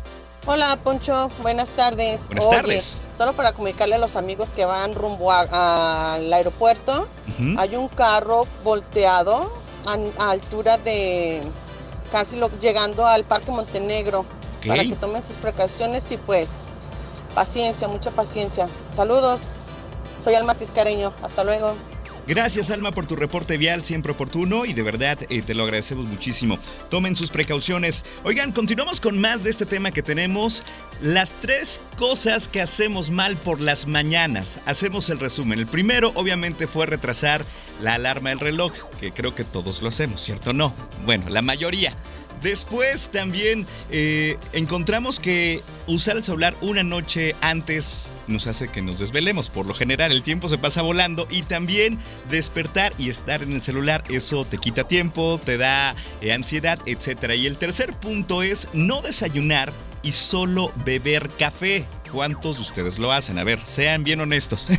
Hola 0.47 0.77
Poncho, 0.83 1.29
buenas 1.41 1.69
tardes. 1.69 2.27
Buenas 2.27 2.49
tardes. 2.49 2.99
Solo 3.17 3.33
para 3.33 3.53
comunicarle 3.53 3.95
a 3.95 3.97
los 3.97 4.15
amigos 4.15 4.49
que 4.55 4.65
van 4.65 4.93
rumbo 4.93 5.31
al 5.31 6.31
aeropuerto, 6.31 7.07
hay 7.57 7.75
un 7.75 7.87
carro 7.87 8.45
volteado 8.63 9.51
a, 9.87 9.97
a 10.23 10.31
altura 10.31 10.77
de 10.77 11.41
casi 12.11 12.35
lo- 12.35 12.51
llegando 12.59 13.07
al 13.07 13.23
Parque 13.23 13.51
Montenegro. 13.51 14.25
Para 14.67 14.83
que 14.83 14.95
tomen 14.95 15.21
sus 15.23 15.35
precauciones 15.37 16.11
y 16.11 16.17
pues 16.17 16.49
paciencia, 17.33 17.87
mucha 17.87 18.11
paciencia. 18.11 18.67
Saludos, 18.95 19.41
soy 20.23 20.35
Alma 20.35 20.53
Tiscareño, 20.55 21.11
hasta 21.23 21.43
luego. 21.43 21.73
Gracias 22.27 22.71
Alma 22.71 22.91
por 22.91 23.05
tu 23.05 23.15
reporte 23.15 23.55
vial, 23.57 23.85
siempre 23.85 24.11
oportuno 24.11 24.65
y 24.65 24.73
de 24.73 24.81
verdad 24.81 25.19
eh, 25.29 25.43
te 25.43 25.53
lo 25.53 25.63
agradecemos 25.63 26.05
muchísimo. 26.05 26.57
Tomen 26.89 27.15
sus 27.15 27.29
precauciones. 27.29 28.03
Oigan, 28.23 28.51
continuamos 28.51 28.99
con 28.99 29.19
más 29.19 29.43
de 29.43 29.51
este 29.51 29.67
tema 29.67 29.91
que 29.91 30.01
tenemos. 30.01 30.63
Las 31.01 31.33
tres 31.33 31.79
cosas 31.97 32.47
que 32.47 32.61
hacemos 32.61 33.11
mal 33.11 33.37
por 33.37 33.61
las 33.61 33.85
mañanas. 33.85 34.59
Hacemos 34.65 35.09
el 35.11 35.19
resumen. 35.19 35.59
El 35.59 35.67
primero 35.67 36.11
obviamente 36.15 36.65
fue 36.65 36.87
retrasar 36.87 37.45
la 37.79 37.93
alarma 37.93 38.29
del 38.29 38.39
reloj, 38.39 38.73
que 38.99 39.11
creo 39.11 39.35
que 39.35 39.43
todos 39.43 39.83
lo 39.83 39.89
hacemos, 39.89 40.21
¿cierto? 40.21 40.51
No. 40.51 40.73
Bueno, 41.05 41.29
la 41.29 41.43
mayoría. 41.43 41.93
Después 42.45 43.09
también 43.09 43.65
eh, 43.89 44.37
encontramos 44.53 45.19
que 45.19 45.63
usar 45.87 46.15
el 46.15 46.23
celular 46.23 46.53
una 46.61 46.83
noche 46.83 47.35
antes 47.41 48.13
nos 48.27 48.45
hace 48.45 48.67
que 48.67 48.83
nos 48.83 48.99
desvelemos. 48.99 49.49
Por 49.49 49.65
lo 49.65 49.73
general 49.73 50.11
el 50.11 50.21
tiempo 50.21 50.47
se 50.47 50.59
pasa 50.59 50.83
volando 50.83 51.27
y 51.31 51.41
también 51.41 51.97
despertar 52.29 52.93
y 52.99 53.09
estar 53.09 53.41
en 53.41 53.53
el 53.53 53.63
celular, 53.63 54.03
eso 54.09 54.45
te 54.45 54.59
quita 54.59 54.83
tiempo, 54.83 55.41
te 55.43 55.57
da 55.57 55.95
eh, 56.21 56.33
ansiedad, 56.33 56.77
etc. 56.85 57.33
Y 57.35 57.47
el 57.47 57.57
tercer 57.57 57.93
punto 57.93 58.43
es 58.43 58.67
no 58.73 59.01
desayunar 59.01 59.73
y 60.03 60.11
solo 60.11 60.71
beber 60.85 61.29
café. 61.39 61.83
¿Cuántos 62.11 62.57
de 62.57 62.61
ustedes 62.61 62.99
lo 62.99 63.11
hacen? 63.11 63.39
A 63.39 63.43
ver, 63.43 63.59
sean 63.65 64.03
bien 64.03 64.21
honestos. 64.21 64.69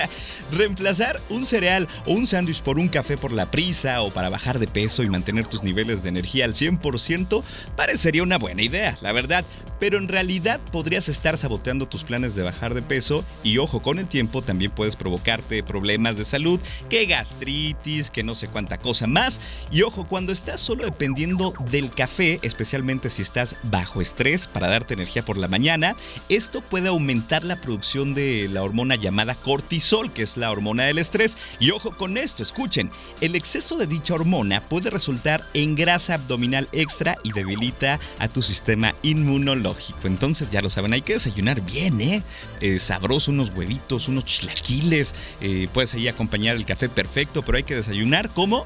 Reemplazar 0.52 1.20
un 1.28 1.44
cereal 1.46 1.88
o 2.06 2.12
un 2.12 2.26
sándwich 2.26 2.62
por 2.62 2.78
un 2.78 2.88
café 2.88 3.16
por 3.16 3.32
la 3.32 3.50
prisa 3.50 4.02
o 4.02 4.10
para 4.10 4.28
bajar 4.28 4.58
de 4.58 4.66
peso 4.66 5.02
y 5.02 5.10
mantener 5.10 5.46
tus 5.46 5.62
niveles 5.62 6.02
de 6.02 6.08
energía 6.08 6.44
al 6.44 6.54
100% 6.54 7.42
parecería 7.76 8.22
una 8.22 8.38
buena 8.38 8.62
idea, 8.62 8.96
la 9.00 9.12
verdad. 9.12 9.44
Pero 9.78 9.98
en 9.98 10.08
realidad 10.08 10.60
podrías 10.72 11.08
estar 11.08 11.38
saboteando 11.38 11.86
tus 11.86 12.04
planes 12.04 12.34
de 12.34 12.42
bajar 12.42 12.74
de 12.74 12.82
peso 12.82 13.24
y 13.42 13.58
ojo, 13.58 13.80
con 13.80 13.98
el 13.98 14.06
tiempo 14.06 14.42
también 14.42 14.70
puedes 14.70 14.96
provocarte 14.96 15.62
problemas 15.62 16.18
de 16.18 16.24
salud, 16.24 16.60
que 16.88 17.06
gastritis, 17.06 18.10
que 18.10 18.22
no 18.22 18.34
sé 18.34 18.48
cuánta 18.48 18.78
cosa 18.78 19.06
más. 19.06 19.40
Y 19.70 19.82
ojo, 19.82 20.06
cuando 20.06 20.32
estás 20.32 20.60
solo 20.60 20.84
dependiendo 20.84 21.54
del 21.70 21.90
café, 21.90 22.38
especialmente 22.42 23.10
si 23.10 23.22
estás 23.22 23.56
bajo 23.64 24.02
estrés 24.02 24.46
para 24.46 24.68
darte 24.68 24.94
energía 24.94 25.22
por 25.22 25.38
la 25.38 25.48
mañana, 25.48 25.96
esto 26.28 26.60
puede 26.70 26.88
aumentar 26.88 27.44
la 27.44 27.56
producción 27.56 28.14
de 28.14 28.48
la 28.48 28.62
hormona 28.62 28.94
llamada 28.94 29.34
cortisol, 29.34 30.12
que 30.12 30.22
es 30.22 30.36
la 30.36 30.50
hormona 30.50 30.84
del 30.84 30.98
estrés. 30.98 31.36
Y 31.58 31.72
ojo 31.72 31.90
con 31.90 32.16
esto, 32.16 32.42
escuchen, 32.42 32.90
el 33.20 33.34
exceso 33.34 33.76
de 33.76 33.86
dicha 33.86 34.14
hormona 34.14 34.62
puede 34.62 34.88
resultar 34.88 35.44
en 35.52 35.74
grasa 35.74 36.14
abdominal 36.14 36.68
extra 36.72 37.16
y 37.24 37.32
debilita 37.32 37.98
a 38.18 38.28
tu 38.28 38.40
sistema 38.40 38.94
inmunológico. 39.02 40.06
Entonces 40.06 40.50
ya 40.50 40.62
lo 40.62 40.70
saben, 40.70 40.92
hay 40.92 41.02
que 41.02 41.14
desayunar 41.14 41.60
bien, 41.60 42.00
¿eh? 42.00 42.22
Eh, 42.60 42.78
sabroso, 42.78 43.32
unos 43.32 43.50
huevitos, 43.50 44.08
unos 44.08 44.24
chilaquiles, 44.24 45.14
eh, 45.40 45.68
puedes 45.72 45.92
ahí 45.94 46.08
acompañar 46.08 46.56
el 46.56 46.64
café 46.64 46.88
perfecto, 46.88 47.42
pero 47.42 47.58
hay 47.58 47.64
que 47.64 47.74
desayunar 47.74 48.30
como 48.30 48.64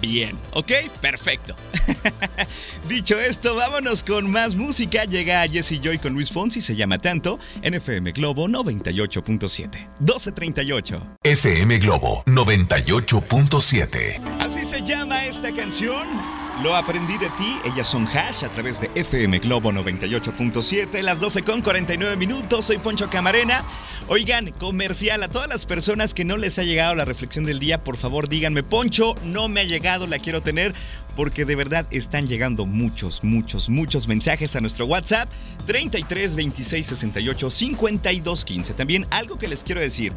bien, 0.00 0.36
¿ok? 0.52 0.72
Perfecto. 1.00 1.54
Dicho 2.88 3.18
esto, 3.18 3.54
vámonos 3.54 4.02
con 4.02 4.30
más 4.30 4.54
música. 4.54 5.04
Llega 5.04 5.46
Jesse 5.48 5.80
Joy 5.82 5.98
con 5.98 6.14
Luis 6.14 6.30
Fonsi, 6.30 6.60
se 6.60 6.76
llama 6.76 6.98
tanto, 6.98 7.38
en 7.62 7.74
FM 7.74 8.12
Globo 8.12 8.48
98.7. 8.48 9.88
1238. 10.00 11.06
FM 11.22 11.78
Globo 11.78 12.22
98.7. 12.26 14.38
Así 14.40 14.64
se 14.64 14.82
llama 14.82 15.24
esta 15.26 15.52
canción. 15.52 16.06
Lo 16.62 16.74
aprendí 16.74 17.16
de 17.18 17.28
ti. 17.30 17.56
Ellas 17.64 17.86
son 17.86 18.04
Hash 18.08 18.44
a 18.44 18.48
través 18.48 18.80
de 18.80 18.90
FM 18.94 19.38
Globo 19.38 19.70
98.7. 19.70 21.02
Las 21.02 21.20
12 21.20 21.42
con 21.42 21.62
49 21.62 22.16
minutos. 22.16 22.64
Soy 22.64 22.78
Poncho 22.78 23.08
Camarena. 23.08 23.64
Oigan, 24.08 24.50
comercial 24.52 25.22
a 25.22 25.28
todas 25.28 25.48
las 25.48 25.66
personas 25.66 26.14
que 26.14 26.24
no 26.24 26.36
les 26.36 26.58
ha 26.58 26.64
llegado 26.64 26.94
la 26.96 27.04
reflexión 27.04 27.44
del 27.44 27.58
día, 27.58 27.84
por 27.84 27.98
favor 27.98 28.26
díganme, 28.26 28.62
Poncho, 28.62 29.14
no 29.22 29.50
me 29.50 29.60
ha 29.60 29.64
llegado, 29.64 30.06
la 30.06 30.18
quiero 30.18 30.40
tener, 30.40 30.74
porque 31.14 31.44
de 31.44 31.54
verdad 31.54 31.86
están 31.90 32.26
llegando 32.26 32.64
muchos, 32.64 33.22
muchos, 33.22 33.68
muchos 33.68 34.08
mensajes 34.08 34.56
a 34.56 34.62
nuestro 34.62 34.86
WhatsApp 34.86 35.28
33 35.66 36.36
26 36.36 36.86
68 36.86 37.50
52 37.50 38.44
15. 38.46 38.72
También 38.72 39.06
algo 39.10 39.38
que 39.38 39.46
les 39.46 39.62
quiero 39.62 39.82
decir 39.82 40.14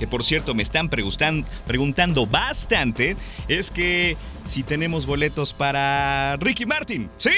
que 0.00 0.08
por 0.08 0.24
cierto 0.24 0.54
me 0.54 0.62
están 0.64 0.88
preguntan- 0.88 1.44
preguntando 1.66 2.26
bastante, 2.26 3.16
es 3.48 3.70
que 3.70 4.16
si 4.44 4.62
tenemos 4.62 5.04
boletos 5.04 5.52
para 5.52 6.36
Ricky 6.38 6.64
Martin. 6.64 7.10
Sí, 7.18 7.30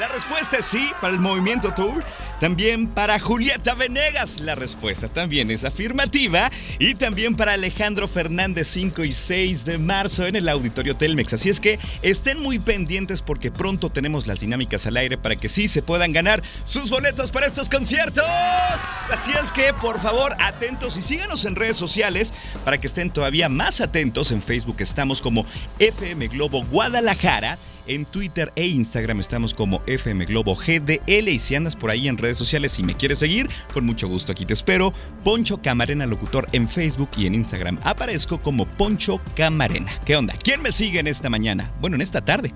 la 0.00 0.08
respuesta 0.08 0.56
es 0.56 0.64
sí, 0.64 0.90
para 1.00 1.12
el 1.12 1.20
Movimiento 1.20 1.72
Tour. 1.74 2.02
También 2.40 2.88
para 2.88 3.18
Julieta 3.20 3.74
Venegas, 3.74 4.40
la 4.40 4.54
respuesta 4.54 5.08
también 5.08 5.50
es 5.50 5.64
afirmativa. 5.64 6.50
Y 6.78 6.94
también 6.94 7.36
para 7.36 7.52
Alejandro 7.52 8.08
Fernández 8.08 8.68
5 8.68 9.04
y 9.04 9.12
6 9.12 9.64
de 9.66 9.76
marzo 9.78 10.26
en 10.26 10.34
el 10.36 10.48
Auditorio 10.48 10.96
Telmex. 10.96 11.34
Así 11.34 11.50
es 11.50 11.60
que 11.60 11.78
estén 12.02 12.40
muy 12.40 12.58
pendientes 12.58 13.20
porque 13.22 13.50
pronto 13.50 13.90
tenemos 13.90 14.26
las 14.26 14.40
dinámicas 14.40 14.86
al 14.86 14.96
aire 14.96 15.18
para 15.18 15.36
que 15.36 15.48
sí 15.50 15.68
se 15.68 15.82
puedan 15.82 16.12
ganar 16.12 16.42
sus 16.64 16.88
boletos 16.90 17.30
para 17.30 17.46
estos 17.46 17.68
conciertos. 17.68 18.24
Así 19.12 19.30
es 19.42 19.52
que 19.52 19.72
por 19.74 20.00
favor 20.00 20.34
atentos 20.40 20.96
y 20.96 21.02
síganos 21.02 21.44
en 21.44 21.54
redes 21.54 21.76
para 22.64 22.78
que 22.78 22.86
estén 22.86 23.10
todavía 23.10 23.48
más 23.48 23.80
atentos. 23.80 24.32
En 24.32 24.42
Facebook 24.42 24.76
estamos 24.78 25.20
como 25.20 25.44
FM 25.78 26.28
Globo 26.28 26.64
Guadalajara. 26.64 27.58
En 27.88 28.04
Twitter 28.04 28.52
e 28.56 28.66
Instagram 28.66 29.20
estamos 29.20 29.54
como 29.54 29.80
FM 29.86 30.24
Globo 30.24 30.56
GDL. 30.56 31.28
Y 31.28 31.38
si 31.38 31.54
andas 31.54 31.76
por 31.76 31.90
ahí 31.90 32.08
en 32.08 32.18
redes 32.18 32.36
sociales 32.36 32.78
y 32.78 32.82
me 32.82 32.96
quieres 32.96 33.20
seguir, 33.20 33.48
con 33.72 33.86
mucho 33.86 34.08
gusto 34.08 34.32
aquí 34.32 34.44
te 34.44 34.54
espero. 34.54 34.92
Poncho 35.22 35.62
Camarena 35.62 36.06
Locutor 36.06 36.48
en 36.52 36.68
Facebook 36.68 37.10
y 37.16 37.26
en 37.26 37.34
Instagram. 37.34 37.78
Aparezco 37.84 38.40
como 38.40 38.66
Poncho 38.66 39.20
Camarena. 39.36 39.92
¿Qué 40.04 40.16
onda? 40.16 40.34
¿Quién 40.42 40.62
me 40.62 40.72
sigue 40.72 40.98
en 40.98 41.06
esta 41.06 41.30
mañana? 41.30 41.70
Bueno, 41.80 41.96
en 41.96 42.02
esta 42.02 42.24
tarde. 42.24 42.52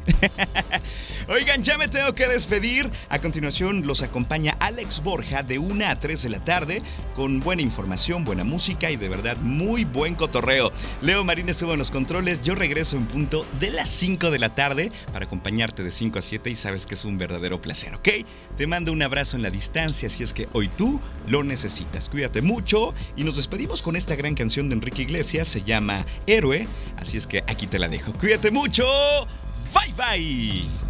Oigan, 1.31 1.63
ya 1.63 1.79
me 1.79 1.87
tengo 1.87 2.13
que 2.13 2.27
despedir. 2.27 2.91
A 3.09 3.21
continuación 3.21 3.87
los 3.87 4.03
acompaña 4.03 4.57
Alex 4.59 5.01
Borja 5.01 5.45
de 5.45 5.61
1 5.61 5.87
a 5.87 5.95
3 5.95 6.25
de 6.25 6.29
la 6.29 6.45
tarde 6.45 6.83
con 7.15 7.39
buena 7.39 7.63
información, 7.63 8.25
buena 8.25 8.43
música 8.43 8.91
y 8.91 8.97
de 8.97 9.09
verdad 9.09 9.37
muy 9.37 9.85
buen 9.85 10.17
cotorreo. 10.17 10.73
Leo 11.03 11.23
Marín 11.23 11.49
estuvo 11.49 11.73
en 11.73 11.79
los 11.79 11.93
controles. 11.93 12.43
Yo 12.43 12.57
regreso 12.57 12.97
en 12.97 13.07
punto 13.07 13.47
de 13.61 13.71
las 13.71 13.89
5 13.91 14.33
de 14.33 14.41
la 14.41 14.57
tarde 14.57 14.91
para 15.13 15.27
acompañarte 15.27 15.85
de 15.85 15.93
5 15.93 16.19
a 16.19 16.23
7 16.23 16.51
y 16.51 16.57
sabes 16.57 16.85
que 16.85 16.95
es 16.95 17.05
un 17.05 17.17
verdadero 17.17 17.63
placer, 17.63 17.95
¿ok? 17.95 18.09
Te 18.57 18.67
mando 18.67 18.91
un 18.91 19.01
abrazo 19.01 19.37
en 19.37 19.45
la 19.45 19.51
distancia 19.51 20.11
si 20.11 20.25
es 20.25 20.35
que 20.35 20.49
hoy 20.53 20.67
tú 20.67 21.01
lo 21.29 21.45
necesitas. 21.45 22.09
Cuídate 22.09 22.43
mucho 22.43 22.93
y 23.15 23.23
nos 23.23 23.37
despedimos 23.37 23.83
con 23.83 23.95
esta 23.95 24.17
gran 24.17 24.35
canción 24.35 24.69
de 24.69 24.75
Enrique 24.75 25.03
Iglesias. 25.03 25.47
Se 25.47 25.63
llama 25.63 26.05
Héroe. 26.27 26.67
Así 26.97 27.17
es 27.19 27.29
que 27.29 27.45
aquí 27.47 27.69
te 27.69 27.79
la 27.79 27.89
dejo. 27.89 28.13
Cuídate 28.15 28.51
mucho. 28.51 28.85
Bye 29.73 29.95
bye. 29.97 30.90